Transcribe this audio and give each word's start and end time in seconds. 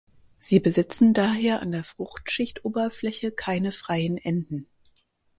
Sie 0.39 0.59
besitzen 0.59 1.13
daher 1.13 1.61
an 1.61 1.71
der 1.73 1.83
Fruchtschichtoberfläche 1.83 3.31
keine 3.31 3.71
freien 3.71 4.17
Enden. 4.17 4.65